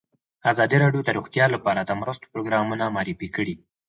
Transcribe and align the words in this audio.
ازادي 0.51 0.77
راډیو 0.83 1.01
د 1.05 1.09
روغتیا 1.17 1.45
لپاره 1.55 1.81
د 1.83 1.91
مرستو 2.01 2.31
پروګرامونه 2.33 2.85
معرفي 2.95 3.27
کړي. 3.35 3.55